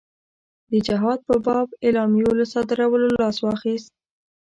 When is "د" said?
0.71-0.73